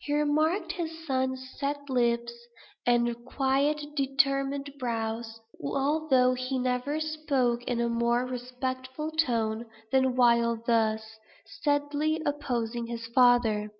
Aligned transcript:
He 0.00 0.12
remarked 0.14 0.72
his 0.72 1.06
son's 1.06 1.48
set 1.60 1.88
lips, 1.88 2.32
and 2.84 3.24
quiet 3.24 3.94
determined 3.94 4.72
brow, 4.80 5.22
although 5.62 6.34
he 6.34 6.58
never 6.58 6.98
spoke 6.98 7.62
in 7.70 7.80
a 7.80 7.88
more 7.88 8.26
respectful 8.26 9.12
tone, 9.12 9.66
than 9.92 10.16
while 10.16 10.60
thus 10.66 11.20
steadily 11.46 12.20
opposing 12.26 12.86
his 12.88 13.06
father. 13.06 13.70